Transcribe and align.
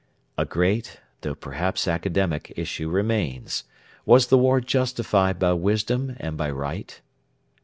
A 0.35 0.45
great, 0.45 0.99
though 1.21 1.35
perhaps 1.35 1.87
academic, 1.87 2.51
issue 2.55 2.89
remains: 2.89 3.65
Was 4.03 4.29
the 4.29 4.37
war 4.39 4.59
justified 4.59 5.37
by 5.37 5.53
wisdom 5.53 6.15
and 6.19 6.35
by 6.35 6.49
right? 6.49 6.99